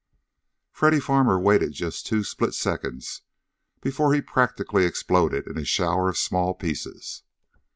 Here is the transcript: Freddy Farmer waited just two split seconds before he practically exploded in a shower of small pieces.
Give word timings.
Freddy 0.71 0.99
Farmer 0.99 1.39
waited 1.39 1.73
just 1.73 2.07
two 2.07 2.23
split 2.23 2.55
seconds 2.55 3.21
before 3.81 4.15
he 4.15 4.21
practically 4.23 4.83
exploded 4.85 5.45
in 5.45 5.59
a 5.59 5.63
shower 5.63 6.09
of 6.09 6.17
small 6.17 6.55
pieces. 6.55 7.21